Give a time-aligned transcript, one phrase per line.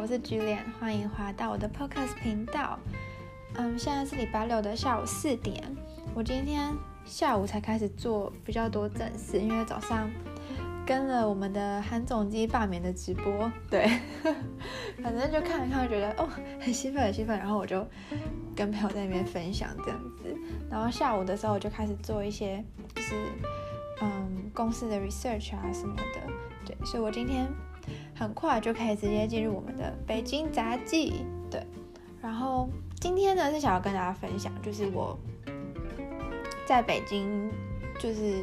[0.00, 2.78] 我是 Julian，欢迎回到我的 Podcast 频道。
[3.56, 5.62] 嗯，现在是礼拜六的下午四点。
[6.14, 10.10] 我今天下午才开始做比较多正事，因为早上
[10.86, 14.00] 跟了我们的韩总机罢免的直播，对，
[15.04, 16.26] 反正就看了看，觉得哦
[16.58, 17.86] 很兴奋，很兴奋，然后我就
[18.56, 20.34] 跟朋友在那边分享这样子。
[20.70, 22.64] 然后下午的时候我就开始做一些，
[22.94, 23.14] 就是
[24.00, 26.32] 嗯公司的 research 啊什么的，
[26.64, 27.46] 对，所以我今天。
[28.20, 31.66] 很快就可以直接进入我们的北京杂记，对。
[32.20, 32.68] 然后
[33.00, 35.18] 今天呢是想要跟大家分享，就是我
[36.66, 37.50] 在北京
[37.98, 38.42] 就是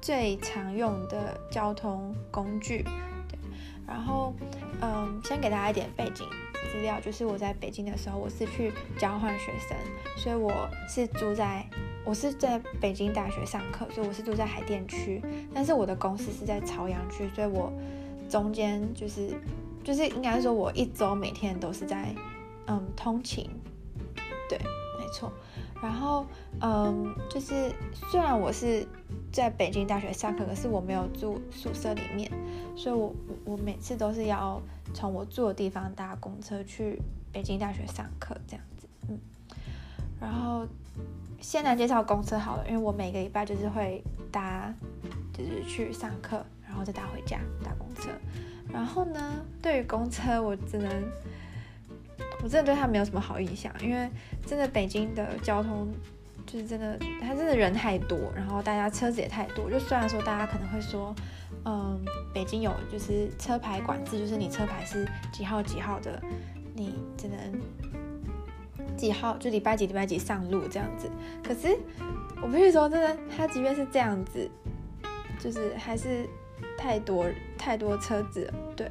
[0.00, 2.82] 最常用的交通工具，
[3.28, 3.38] 对。
[3.86, 4.34] 然后
[4.82, 6.26] 嗯，先给大家一点背景
[6.72, 9.76] 资料，就是我在北京的时候，我是去交换学生，
[10.16, 11.64] 所以我是住在
[12.04, 15.22] 我是在北京大学上课，所以我是住在海淀区，
[15.54, 17.72] 但是我的公司是在朝阳区，所以我。
[18.28, 19.34] 中间就是
[19.82, 22.14] 就是应该说，我一周每天都是在
[22.66, 23.48] 嗯通勤，
[24.48, 24.58] 对，
[24.98, 25.32] 没错。
[25.82, 26.24] 然后
[26.60, 27.70] 嗯，就是
[28.10, 28.86] 虽然我是
[29.30, 32.30] 在北京大学上课，可是我没有住宿舍里面，
[32.74, 33.14] 所以我
[33.44, 34.60] 我每次都是要
[34.94, 36.98] 从我住的地方搭公车去
[37.32, 39.18] 北京大学上课这样子，嗯。
[40.18, 40.66] 然后
[41.38, 44.02] 先来介绍公车好了，因为我每个礼拜就是会
[44.32, 44.72] 搭，
[45.34, 46.42] 就是去上课。
[46.74, 48.10] 然后再搭回家，搭公车。
[48.72, 50.90] 然后呢，对于公车，我只能，
[52.42, 54.10] 我真的对他没有什么好印象，因为
[54.44, 55.86] 真的北京的交通
[56.44, 59.70] 就是真的，它真的人太多，然后大家车子也太多。
[59.70, 61.14] 就虽然说大家可能会说，
[61.64, 66.20] 嗯，北京有就是车牌管制，就是你车牌是几号几号的，
[66.74, 67.38] 你只能
[68.96, 71.08] 几号就礼拜几礼拜几上路这样子。
[71.44, 71.78] 可是
[72.42, 74.50] 我必须说，真的，它即便是这样子，
[75.38, 76.28] 就是还是。
[76.76, 77.26] 太多
[77.56, 78.90] 太多车子，对，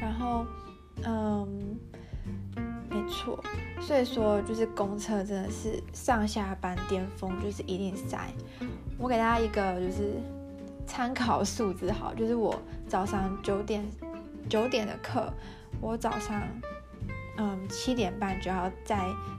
[0.00, 0.44] 然后，
[1.04, 1.76] 嗯，
[2.90, 3.38] 没错，
[3.80, 8.18] 所以说就是公车真的是上下班巅峰，就是一定塞。
[8.98, 10.20] 我给大家一个就是
[10.86, 13.84] 参考数字，好，就是我早上九点
[14.48, 15.32] 九点的课，
[15.80, 16.42] 我早上
[17.36, 18.98] 嗯七点半就要在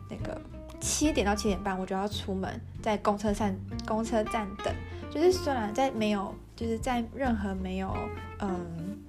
[0.10, 0.40] 那个
[0.80, 3.54] 七点到七点半我就要出门，在公车站
[3.86, 4.74] 公车站等，
[5.12, 6.34] 就是虽然在没有。
[6.60, 7.96] 就是在任何没有
[8.40, 9.00] 嗯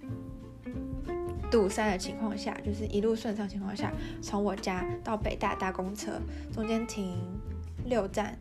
[1.51, 6.13] 堵塞的情况下，就是一路顺畅情况下，从我家到北大搭公车，
[6.55, 7.19] 中间停
[7.87, 8.39] 六站，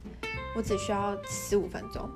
[0.55, 2.07] 我只需要十五分钟。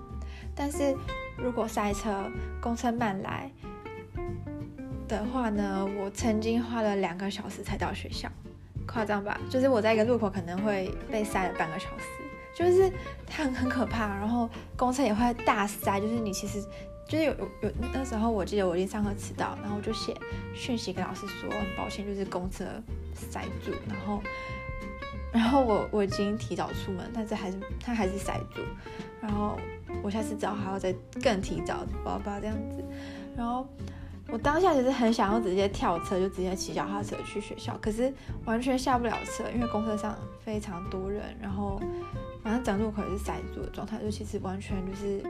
[0.53, 0.95] 但是
[1.35, 2.29] 如果塞车，
[2.61, 3.51] 公车慢来
[5.07, 8.29] 的话呢，我曾经花了两个小时才到学校，
[8.85, 9.35] 夸张吧？
[9.49, 12.22] 就是我在一个路口可能会被塞了半个小时。
[12.55, 12.91] 就是
[13.27, 16.61] 它很很可怕，然后公车也会大塞，就是你其实
[17.07, 20.15] 就是有有有那时候我记得我已经上课迟到，然后我就写
[20.53, 22.65] 讯息跟老师说很抱歉，就是公车
[23.13, 24.21] 塞住，然后
[25.31, 28.61] 然后我我已经提早出门，但是还是它还是塞住，
[29.21, 29.57] 然后
[30.01, 32.83] 我下次只要还要再更提早，包包这样子，
[33.35, 33.67] 然后。
[34.29, 38.11] 我当下其实很想要直接跳车，就直接骑脚踏车去学校，可是
[38.45, 41.79] 完全下不了车，因为公车上非常多人，然后
[42.43, 45.23] 反正整路口也是塞住的状态，就其实完全就是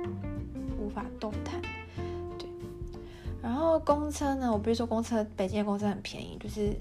[0.80, 1.62] 无法动弹。
[2.40, 2.48] 对，
[3.42, 6.74] 然后公车呢，我比如说公车，北京的公车很便宜，就是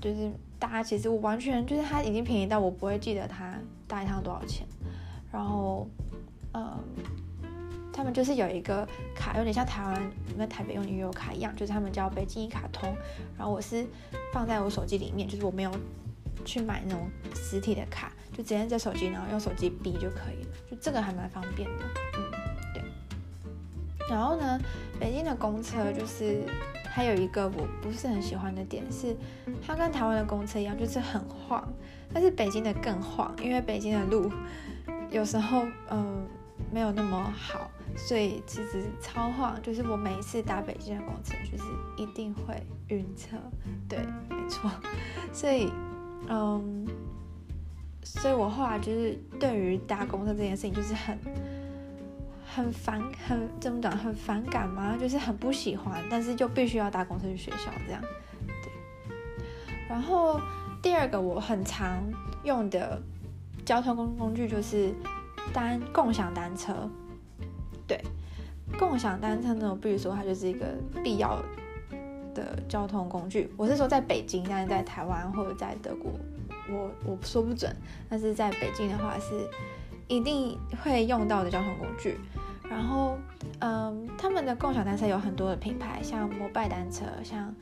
[0.00, 3.58] 就是大家其实我完全就是它已经便宜到我不会记得它
[3.88, 4.66] 搭一趟多少钱，
[5.32, 5.88] 然后
[6.52, 6.78] 嗯。
[7.92, 12.88] 他们就是有一个卡，有点像台湾那台北用的悠游卡一样，就是他们叫北京一卡通。
[13.36, 13.84] 然后我是
[14.32, 15.72] 放在我手机里面，就是我没有
[16.44, 20.50] 去买那种实体的卡，就直接在手机，然后用手机哔就可以了。
[20.70, 21.84] 就这个还蛮方便的，
[22.16, 22.24] 嗯，
[22.72, 22.82] 对。
[24.08, 24.58] 然后呢，
[24.98, 26.42] 北京的公车就是
[26.88, 29.14] 还有一个我不是很喜欢的点是，
[29.66, 31.70] 它跟台湾的公车一样，就是很晃，
[32.14, 34.32] 但是北京的更晃，因为北京的路
[35.10, 36.26] 有时候嗯、
[36.72, 37.70] 没有那么好。
[37.96, 41.64] 所以其实超晃，就是我每一次搭北京的公车，就是
[41.98, 43.36] 一定会晕车。
[43.88, 43.98] 对，
[44.28, 44.70] 没错。
[45.32, 45.70] 所以，
[46.28, 46.86] 嗯，
[48.18, 51.16] 所以我后来就是对于搭公车这件事情，就是很
[52.44, 58.02] 很反，很这么讲，很反感嘛，就是很不喜欢，但是就必须要搭公车去学校这样。
[58.46, 58.72] 对。
[59.88, 60.40] 然后
[60.82, 62.02] 第二个我很常
[62.44, 63.00] 用的
[63.64, 64.92] 交通工工具就是
[65.52, 66.90] 单共享单车。
[67.86, 68.00] 对，
[68.78, 70.66] 共享单车呢，我必须说它就是一个
[71.02, 71.40] 必要
[72.34, 73.52] 的交通工具。
[73.56, 76.12] 我是说在北京，但是在台湾或者在德国，
[76.70, 77.74] 我我说不准。
[78.08, 79.48] 但是在北京的话，是
[80.08, 82.18] 一定会用到的交通工具。
[82.68, 83.18] 然后，
[83.58, 87.52] 嗯，他们的共享单车有很多的品牌，像摩拜单车，像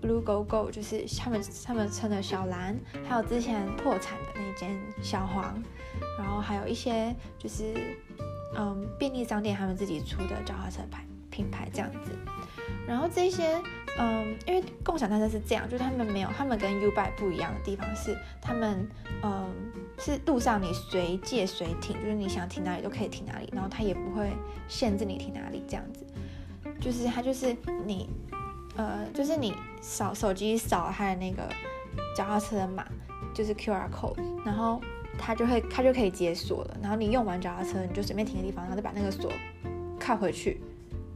[0.00, 2.78] Blue Go Go，就是他们他们称的小蓝，
[3.08, 5.60] 还有之前破产的那间小黄，
[6.16, 7.74] 然后还有一些就是
[8.56, 12.12] 嗯便利商店他们自己出的脚踏车牌品牌这样子。
[12.86, 13.60] 然后这些
[13.98, 18.88] 嗯，因为共享单车是这样，就是他们没有，他们跟 U b i 不一样的地方是，他们
[19.22, 19.50] 嗯
[19.98, 24.32] 是路上你随借随停，就是你想停哪里都可以停哪里，然后他也不会
[24.66, 26.06] 限制你停哪里这样子。
[26.80, 27.54] 就是他就是
[27.84, 28.08] 你，
[28.76, 31.48] 呃，就是你扫手机扫他的那个
[32.16, 32.84] 脚踏车的码，
[33.34, 34.80] 就是 QR code，然后
[35.18, 36.76] 他就会他就可以解锁了。
[36.80, 39.30] 然后你用完脚踏车，你就随便停个地方，然后再把那个锁
[40.00, 40.60] 靠回去，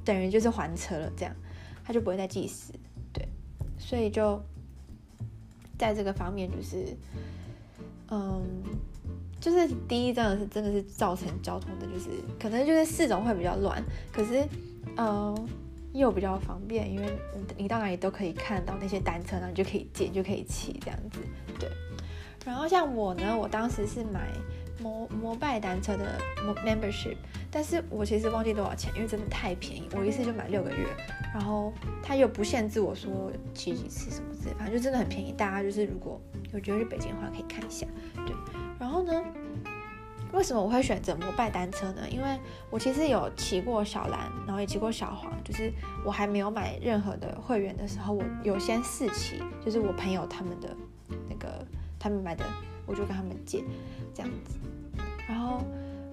[0.04, 1.34] 等于就是还车了，这样
[1.86, 2.72] 他就不会再计时。
[3.12, 3.28] 对，
[3.78, 4.42] 所以就
[5.78, 6.96] 在这个方面，就是，
[8.10, 8.42] 嗯，
[9.40, 12.10] 就是第一，真的是真的是造成交通的，就是
[12.40, 13.80] 可能就是四种会比较乱，
[14.12, 14.46] 可是。
[14.98, 15.48] 嗯，
[15.92, 17.18] 又比较方便，因为
[17.58, 21.20] 你到哪里都可以看到那些单车，然后你就可以借，就可以骑这样子。
[21.58, 21.68] 对。
[22.46, 24.32] 然后像我呢，我当时是买
[24.80, 26.18] 摩摩拜单车的
[26.64, 27.16] membership，
[27.50, 30.86] 但是我其实忘记多少钱，因为真的太便宜，我一次就买六个月。
[31.34, 35.32] 然后他又不限制我说骑几次什么之类，反正就真的很便宜。
[35.32, 36.20] 大家就是如果
[36.52, 37.86] 有觉得去北京的话，可以看一下。
[38.26, 38.34] 对。
[38.78, 39.22] 然后呢？
[40.32, 42.02] 为什么我会选择摩拜单车呢？
[42.10, 42.38] 因为
[42.68, 45.72] 我其实有骑过小蓝，然后也骑过小黄，就是
[46.04, 50.76] 我还没有买任何的会员的时候，我有先试骑，就是我朋友他们的
[51.30, 51.64] 那个
[51.98, 52.44] 他们买的，
[52.86, 53.64] 我就跟他们借
[54.16, 54.56] 这样子，
[55.28, 55.62] 然后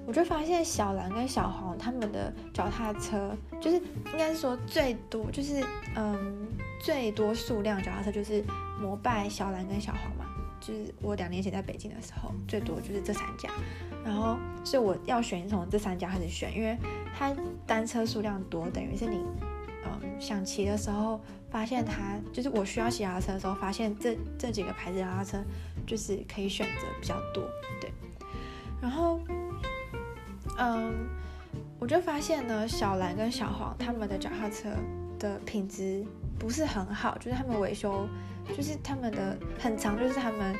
[0.05, 5.63] 我就发现小蓝跟小黄他们的脚踏车，就是应该是说最多就是
[5.95, 6.47] 嗯
[6.81, 8.43] 最多数量脚踏车就是
[8.81, 10.25] 摩拜、小蓝跟小黄嘛。
[10.59, 13.49] 就是我两年前在北京的时候，最多就是这三家，
[14.01, 16.77] 然后所以我要选从这三家开始选，因为
[17.13, 17.35] 它
[17.67, 19.17] 单车数量多，等于是你
[19.83, 21.19] 嗯想骑的时候，
[21.51, 25.43] 发现它就是我需要骑脚踏车的时候，发现这这几个牌子脚踏车
[25.85, 27.43] 就是可以选择比较多，
[27.79, 27.91] 对，
[28.81, 29.19] 然后
[30.57, 31.07] 嗯
[31.79, 34.69] 我就发现呢，小蓝跟小黄他们的脚踏车
[35.19, 36.05] 的品质
[36.39, 38.07] 不是很好，就是他们维修。
[38.57, 40.53] 就是他们的很长，就是他们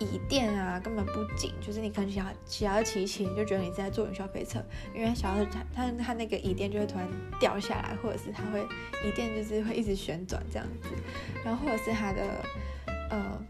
[0.00, 4.60] 椅垫啊根本不紧，就是你可能骑骑要骑骑，你就觉得你在坐云霄飞车，
[4.92, 7.06] 因为小的他他他那个椅垫就会突然
[7.38, 8.66] 掉下来，或者是他会
[9.06, 10.88] 椅垫就是会一直旋转这样子，
[11.44, 12.22] 然后或者是他的
[13.10, 13.40] 呃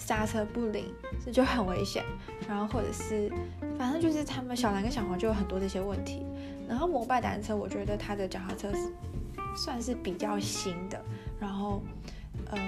[0.00, 0.92] 刹车不灵，
[1.24, 2.04] 这就很危险，
[2.48, 3.30] 然后或者是
[3.78, 6.26] 反正就是他们小蓝跟小黄就有很多这些问题，
[6.68, 8.92] 然后摩拜单车我觉得它的脚踏车是
[9.56, 11.00] 算是比较新的，
[11.38, 11.80] 然后
[12.52, 12.60] 嗯。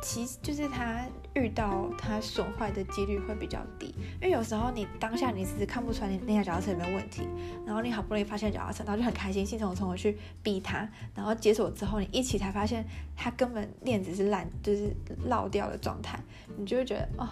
[0.00, 1.04] 其实就是它
[1.34, 7.28] 遇到它损坏的几率会比较低，因为有时候你当下你只是看不出来你那台脚踏车有没有问题，
[7.66, 12.84] 然后你好不容易发现脚踏车，然后就很开心，兴冲冲的去逼它，然后解锁之后你一起才发现
[13.16, 16.18] 它根本链子是烂，就是落掉的状态，
[16.56, 17.28] 你就会觉得哦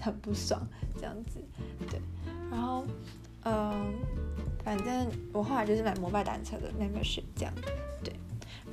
[0.00, 0.60] 很不爽
[0.96, 1.42] 这样子，
[1.90, 2.00] 对，
[2.50, 2.84] 然后
[3.44, 3.94] 嗯，
[4.62, 7.54] 反正我后来就是买摩拜单车的 membership 这样，
[8.04, 8.12] 对，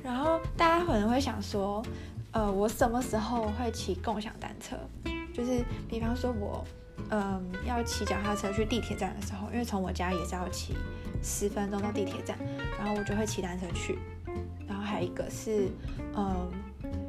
[0.02, 1.82] 然后大家可能会想说。
[2.36, 4.76] 呃，我什么时候会骑共享单车？
[5.32, 6.62] 就是比方说我，
[7.08, 10.76] 嗯、要骑脚踏车去地铁站的时候，因为从我家也是要骑
[11.22, 12.36] 十分钟到地铁站，
[12.78, 13.98] 然后我就会骑单车去。
[14.68, 15.70] 然后还有一个是，
[16.14, 16.50] 嗯、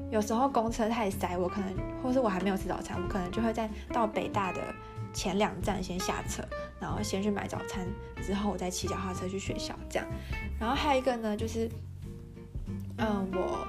[0.10, 4.62] 有时候公车太塞，我可能，或是我还没有吃早餐，我可能就会在到北大的
[5.12, 6.41] 前两站先下车，
[6.79, 7.86] 然后先去买早餐，
[8.24, 10.07] 之后我再骑脚踏车去学校这样。
[10.57, 11.69] 然后还有一个呢，就是，
[12.96, 13.67] 嗯、我。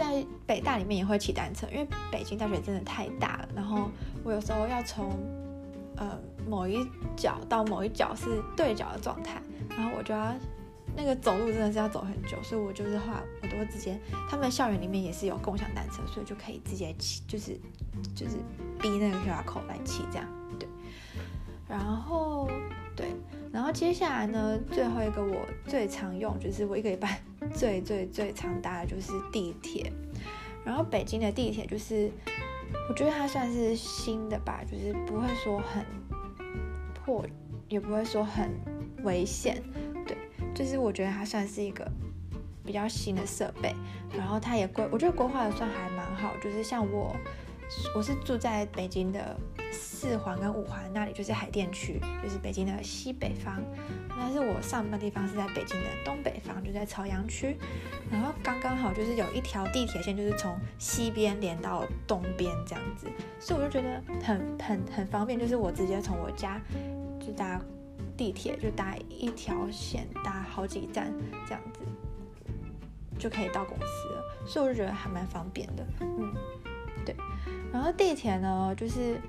[0.00, 3.48] 在北大里面也会骑单车，因为北京大学真的太大了。
[3.54, 3.90] 然后
[4.24, 5.10] 我有时候要从
[5.96, 10.34] 呃某一角到某一角是对角的状态，然后我就要
[10.96, 17.60] 那个走路真的是要走很久，所以我就是话我都会直接，他们校园里面也是有共享单车，所以就可以直接骑，就是
[18.14, 18.38] 就是
[18.80, 20.26] 逼那个 QR code 来骑这样，
[20.58, 20.66] 对。
[21.68, 22.48] 然后
[22.96, 23.12] 对，
[23.52, 27.20] 然后接下来呢，最后一个我最常用就是我一个礼拜。
[27.54, 29.92] 最最最常搭的就是地铁，
[30.64, 32.10] 然后北京的地铁就是，
[32.88, 35.84] 我觉得它算是新的吧，就是不会说很
[36.94, 37.24] 破，
[37.68, 38.50] 也不会说很
[39.02, 39.62] 危险，
[40.06, 40.16] 对，
[40.54, 41.90] 就是我觉得它算是一个
[42.64, 43.74] 比较新的设备，
[44.16, 47.14] 然后它也规，我觉得规划的算还蛮好，就是像我，
[47.94, 49.36] 我是住在北京的。
[49.72, 53.62] 四环跟五环那里就是海淀区，就是北京的西北方。
[54.08, 57.56] 但是我上班的地方是在北京的东北方，就在朝阳区。
[58.10, 63.06] 然后刚刚好就是有一条地铁线，就是从西边连到东边这样子，
[63.38, 66.60] 所以我就觉得很很很方便，就是我直接从我家
[67.20, 67.60] 就搭
[68.16, 71.12] 地铁，就搭一条线，搭好几站
[71.46, 71.80] 这样子。
[73.18, 75.86] 就可以到公司了，所以我就觉得还蛮方便的。
[76.00, 76.34] 嗯，
[77.72, 79.20] 然后地铁呢，就是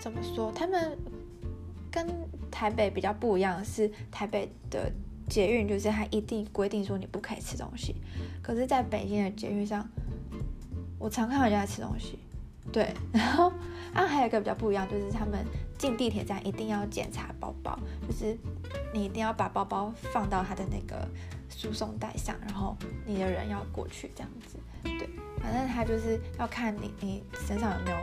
[0.00, 0.96] 怎么说，他们
[1.90, 2.06] 跟
[2.50, 4.90] 台北比较不一样，是台北的
[5.28, 7.96] 捷运就是它一定规定说你不可以吃东西，
[8.42, 9.88] 可是在北京的捷运上，
[10.98, 12.18] 我常看到人家吃东西。
[12.70, 13.50] 对，然后
[13.94, 15.42] 啊，还有一个比较不一样，就是他们
[15.78, 18.36] 进地铁站一定要检查包包，就是
[18.92, 21.08] 你一定要把包包放到他的那个
[21.48, 24.58] 输送带上，然后你的人要过去这样子。
[24.82, 25.08] 对，
[25.40, 27.96] 反正他就是要看你你身上有没有，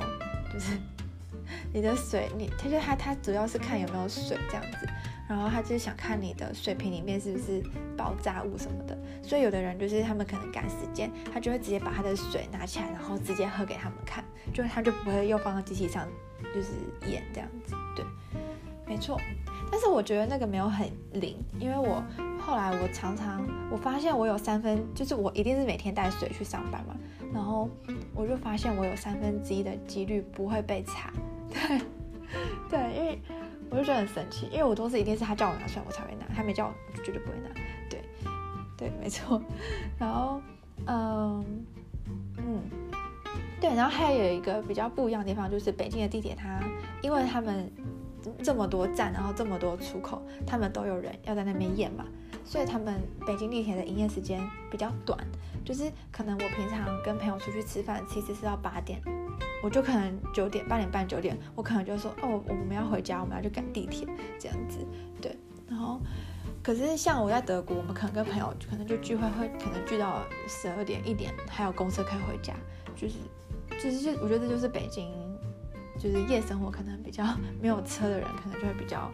[0.53, 0.77] 就是
[1.73, 4.87] 你的水，你他就他他主要是看有没有水这样子。
[5.27, 7.59] 然后他就是想看你的水瓶里面是不是
[7.97, 14.23] 爆炸物什么的，所以有的人就是他们可能赶时间，他就会直接把他的水拿起来，然后直接喝给他们看，
[14.53, 16.07] 就是他就不会又放到机器上，
[16.53, 16.69] 就是
[17.09, 17.73] 演这样子。
[17.95, 18.05] 对，
[18.85, 19.19] 没错。
[19.71, 22.03] 但是我觉得那个没有很灵，因为我
[22.39, 26.95] 后来我常常我发现我有三分，就是我一定是每天带水去上班嘛，
[27.35, 27.69] 然后
[28.15, 31.11] 我就发现我有三分之一的几率不会被查。
[31.51, 31.81] 对，
[32.69, 33.19] 对，因为。
[33.67, 37.49] 我就觉得很神奇，因为我都是一定是他叫我拿出来我才会拿，他没叫我就绝对不会拿。
[37.89, 37.99] 对，
[38.77, 39.41] 对，没错。
[39.97, 40.39] 然后，
[40.85, 41.43] 嗯，
[42.37, 42.61] 嗯，
[43.59, 46.59] 对，然后还有一个比较不一样的地方，就是北京的地铁，它
[47.01, 47.69] 因为他们
[48.43, 52.05] 这么多站，然后这么多出口，他们都有人要在那边验嘛，
[52.45, 54.39] 所以他们北京地铁的营业时间
[54.71, 55.19] 比较短，
[55.65, 59.01] 就是可能我平常跟朋友出去吃饭，其实是要八点。
[59.63, 64.07] 我就可能九点八点半九点，我可能就说哦，我们要回家，我们要去赶地铁
[64.39, 64.77] 这样子，
[65.19, 65.35] 对。
[65.67, 65.99] 然后，
[66.61, 72.53] 可是像我在德国，我们可能跟朋友可能就聚会会可能聚到十二点一点，还有公车可以回家，
[72.95, 73.15] 就是
[73.81, 75.11] 就是就我觉得这就是北京，
[75.99, 77.23] 就是夜生活可能比较
[77.61, 79.11] 没有车的人，可能就会比较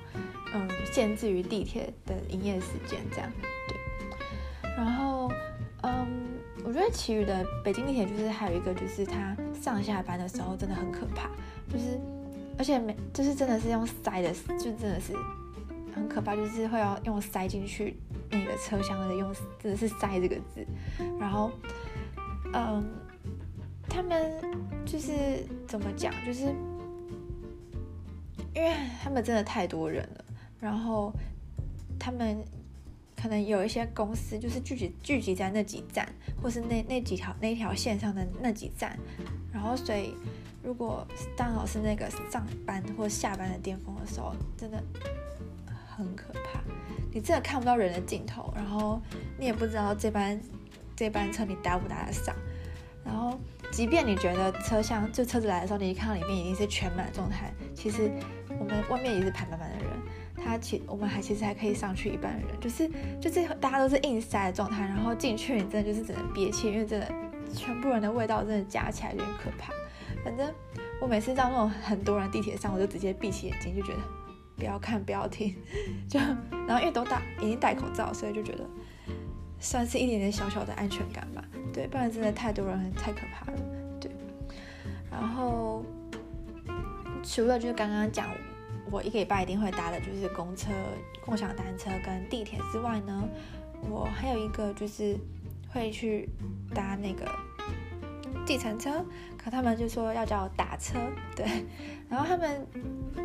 [0.54, 3.32] 嗯限制于地铁的营业时间这样，
[3.68, 4.72] 对。
[4.76, 5.32] 然后
[5.84, 6.30] 嗯。
[6.64, 11.28] 我觉得其余的北京地铁就是还有一个，就是它上下班的时候真的很可怕，
[11.68, 12.00] 就是
[12.56, 15.12] 而且每就是真的是用塞的，就真的是
[15.94, 17.98] 很可怕，就是会要用塞进去
[18.30, 20.66] 那个车厢的，用真的是塞这个字。
[21.20, 21.52] 然后，
[22.54, 22.88] 嗯，
[23.90, 24.32] 他们
[24.86, 26.54] 就是怎么讲，就是
[28.54, 30.26] 因为他们真的太多人了，
[30.60, 31.14] 然后
[32.00, 32.44] 他们。
[33.14, 38.98] 可能有一些公司就是聚集聚集在那几站，或是那那几条那条线上的那几站，
[39.54, 40.16] 然后所以
[40.64, 41.06] 如果
[41.38, 44.84] 刚好是那个上班或下班的巅峰的时候，真的
[45.88, 46.64] 很可怕。
[47.14, 49.00] 你真的看不到人的尽头，然后
[49.38, 50.42] 你也不知道这班
[50.96, 52.36] 这班车你搭不搭得上。
[53.06, 53.40] 然后
[53.72, 58.12] 即便你觉得车厢就车子来的时候，你一看到里面已经是全满状态，其实
[58.90, 59.92] 外面也是排满满的人。
[60.44, 67.08] 他其我们还其实还可以上去一半人，就是就是大家都是硬塞的状态，然后进去你真的就是只能憋气，因为真的
[67.54, 69.72] 全部人的味道真的加起来有点可怕。
[70.24, 70.52] 反正
[71.00, 74.00] 我每次到那种很多人地铁上，我就直接闭起眼睛，就觉得
[74.56, 75.56] 不要看不要听，
[76.10, 78.66] 就然后因为都戴已经戴口罩，所以就觉得
[79.60, 81.44] 算是一点点小小的安全感吧。
[81.72, 83.58] 对，不然真的太多人太可怕了。
[84.00, 84.10] 对，
[85.12, 85.86] 然后
[87.22, 88.26] 除了就是刚刚讲。
[88.92, 90.70] 我一个礼拜一定会搭的就是公车、
[91.26, 93.24] 共享单车跟地铁之外呢，
[93.90, 95.16] 我还有一个就是
[95.70, 96.28] 会去
[96.76, 97.26] 搭那个
[98.46, 99.04] 计程车，
[99.38, 101.00] 可他们就说要叫打车，
[101.36, 101.46] 对，
[102.10, 102.68] 然后他们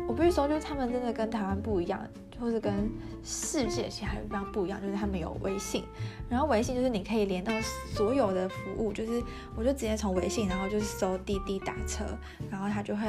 [0.07, 1.99] 我不是说就是他们真的跟台湾不一样，
[2.39, 2.89] 或是跟
[3.21, 5.83] 世界其他地方不一样，就是他们有微信，
[6.29, 7.51] 然后微信就是你可以连到
[7.93, 9.21] 所有的服务，就是
[9.53, 12.05] 我就直接从微信，然后就是搜滴滴打车，
[12.49, 13.03] 然后他就会。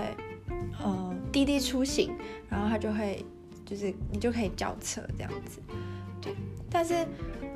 [0.83, 2.15] 呃，滴滴出行，
[2.49, 3.25] 然后他就会，
[3.65, 5.61] 就是你就可以叫车这样子，
[6.21, 6.35] 对。
[6.71, 7.07] 但是，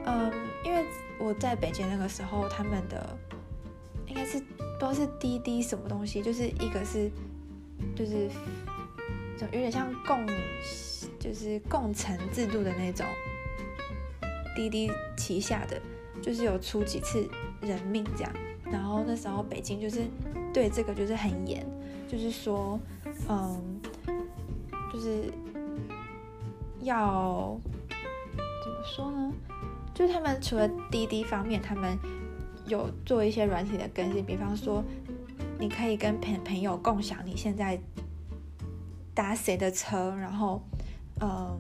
[0.07, 0.33] 嗯、
[0.65, 0.85] 因为
[1.19, 3.17] 我在北京那个时候，他们的
[4.07, 4.45] 应该是不
[4.79, 7.11] 知道是滴滴什么东西，就是一个是，
[7.95, 8.29] 就是，
[9.41, 10.27] 有点像共，
[11.19, 13.07] 就是共乘制度的那种，
[14.57, 15.81] 滴滴旗下的，
[16.21, 17.29] 就是有出几次
[17.61, 18.33] 人命这样。
[18.65, 20.01] 然后那时候北京就是
[20.53, 21.65] 对这个就是很严。
[22.13, 22.79] 就是说，
[23.27, 23.81] 嗯，
[24.93, 25.33] 就是
[26.83, 27.59] 要
[28.37, 29.33] 怎么说呢？
[29.95, 31.99] 就是他们除了滴滴方面，他们
[32.67, 34.85] 有做一些软体的更新，比方说，
[35.59, 37.81] 你可以跟朋朋友共享你现在
[39.15, 40.63] 搭谁的车，然后，
[41.23, 41.59] 嗯，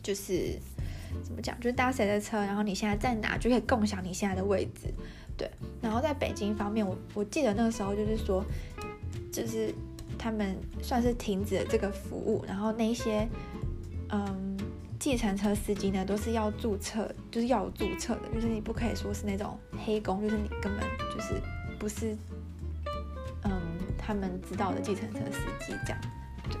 [0.00, 0.56] 就是
[1.24, 1.58] 怎么讲？
[1.58, 4.94] 就是搭谁的车，然后你现在在哪，就可以共享你现在的位置。
[5.36, 5.50] 对，
[5.82, 8.44] 然后在北京方面，我我记得那个时候就是说。
[9.30, 9.74] 就是
[10.18, 13.28] 他们算是停止了这个服务，然后那些，
[14.10, 14.56] 嗯，
[14.98, 20.80] 计程车司机呢，都是要注册，就是要有注册的，就是你不可以说是那种黑工，就是你根本
[21.14, 21.34] 就是
[21.78, 22.16] 不是，
[23.44, 23.52] 嗯，
[23.96, 26.00] 他们知道的计程车司机这样。
[26.50, 26.58] 对。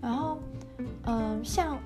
[0.00, 0.38] 然后，
[1.04, 1.78] 嗯，像，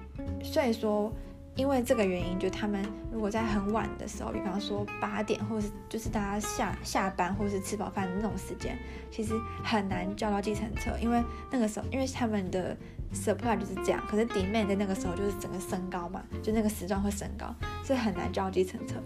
[0.43, 1.13] 所以说，
[1.59, 8.79] 因为这个原因，就他们如果在很晚的时候，比方说八点，或是就是大家下下班或是吃饱饭的那种时间，
[9.11, 12.75] 其实很难叫到计程车，因为那个时候，因为他们的。
[13.11, 17.47] supply 就是这样，可是 demand 在那个时候就是整个升高嘛，就那个时段会升高，
[17.83, 18.97] 所以很难叫计程车。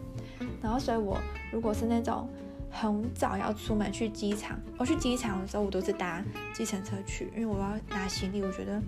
[0.61, 1.21] 然后，所以我
[1.53, 2.29] 如果是那种
[2.69, 6.21] 很早要出门去机场，我去机场的时候，我都是搭
[6.53, 8.83] 计程车去，因为我要拿行李，我觉得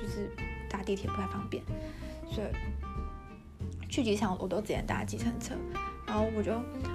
[0.00, 0.30] 就是
[0.66, 1.62] 搭地铁不太方便，
[2.32, 2.48] 所以
[3.88, 5.54] 去机场我都直接搭计程车。
[6.06, 6.52] 然后我就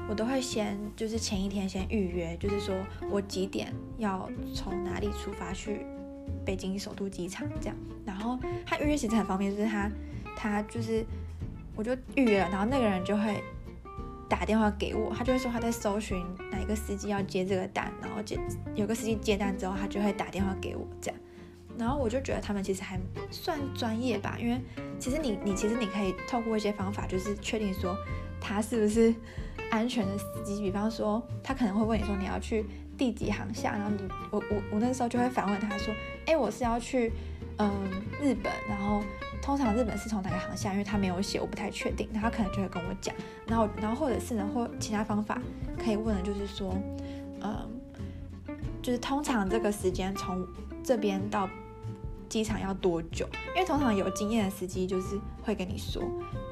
[0.10, 2.76] 我都会先就是前一天先预约，就是说
[3.10, 5.86] 我几点要从哪里出发去。
[6.46, 7.76] 北京首都机场这样，
[8.06, 9.90] 然后他预约其实很方便，就是他
[10.36, 11.06] 他就是
[11.74, 13.42] 我就预约了，然后那个人就会
[14.30, 18.38] 打电话给我，他就会说他在搜寻哪一个司机要接这个单，然后接
[18.76, 21.20] 有个司机接单之后，他就会打电话给我这样，
[21.78, 23.00] 然后我就觉得他们其实还
[23.32, 24.60] 算专业吧，因为
[25.00, 27.96] 其实你你其实你可以透过一些方法，就是确定说
[28.40, 29.14] 他是不是
[29.72, 32.66] 安全的司机，比方说他可能会问你说你要去。
[32.98, 33.74] 第几航厦？
[33.74, 35.94] 然后你我我我那时候就会反问他说
[36.26, 37.14] ：“哎，我是要去
[37.60, 37.72] 嗯
[38.20, 39.04] 日本，然后
[39.40, 40.72] 通常日本是从哪个航厦？
[40.72, 42.10] 因为他没有写，我不太确定。
[42.12, 43.14] 他可能就会跟我讲。
[43.46, 45.40] 然后然后或者是呢，或其他方法
[45.78, 46.76] 可以问的，就是说，
[47.44, 47.70] 嗯，
[48.82, 50.44] 就是通常这个时间从
[50.84, 51.48] 这边到
[52.30, 53.28] 机场要多久？
[53.56, 56.02] 因为通常有经验的司机就是会跟你说。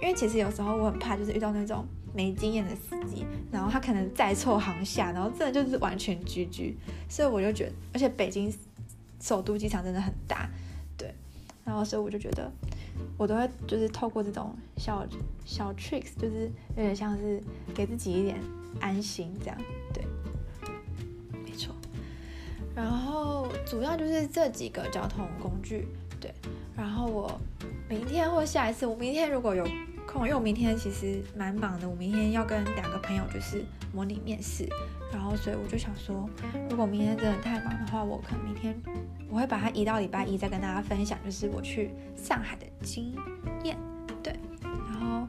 [0.02, 6.74] 因为其实有时候我很怕，就是遇到那种。”没经验的司机，然后他可能载错航下，然后真的就是完全 GG，
[7.10, 8.50] 所以我就觉得，而且北京
[9.20, 10.50] 首都机场真的很大，
[10.98, 11.14] 对，
[11.66, 12.50] 然后所以我就觉得，
[13.18, 15.06] 我都会就是透过这种小
[15.44, 18.40] 小 tricks，就是有点像是给自己一点
[18.80, 19.58] 安心这样，
[19.94, 20.02] 对，
[22.76, 25.88] 然后主要就是这几个交通工具，
[26.20, 26.34] 对，
[26.76, 27.40] 然后我
[27.88, 30.24] 明天或下一次，我明天如果有空。
[30.24, 34.66] 因为我明天其实蛮忙的，我明天要跟两个朋友就是模拟面试，
[35.12, 36.30] 然后所以我就想说，
[36.70, 38.74] 如果明天真的太忙的话，我可能明天
[39.30, 43.14] 我会把它移到礼拜一再跟大家分享，就是我去上海的经
[43.64, 43.76] 验。
[44.24, 45.28] 对，然后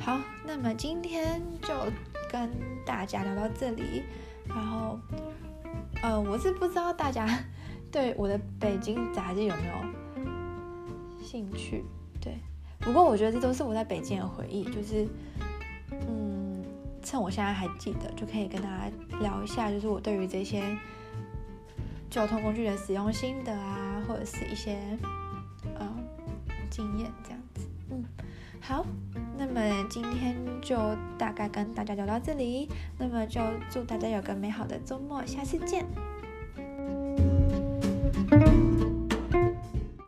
[0.00, 1.72] 好，那么今天就
[2.32, 2.50] 跟
[2.84, 4.02] 大家聊到这里，
[4.48, 4.98] 然后
[6.02, 7.26] 呃，我是不知道大家
[7.92, 9.74] 对我的北京杂志有没有
[11.22, 11.84] 兴趣，
[12.20, 12.38] 对。
[12.78, 15.06] 不过我觉得这都是我在北京的回忆，就是，
[15.90, 16.64] 嗯，
[17.02, 20.62] 趁我现在还记得，就可以跟大家聊一下，就是我对于这些
[22.08, 24.78] 交通工具的使用心得啊，或者是一些
[25.78, 25.86] 呃
[26.70, 27.68] 经验这样子。
[27.90, 28.02] 嗯，
[28.60, 28.86] 好，
[29.52, 30.76] 那么今天就
[31.18, 35.84] 大概跟大家聊到这里，那么就祝大家有个美好的周末，下次见。